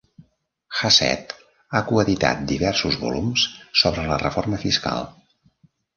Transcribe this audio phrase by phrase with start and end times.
[0.79, 1.35] Hassett
[1.79, 3.47] ha coeditat diversos volums
[3.83, 5.11] sobre la reforma fiscal.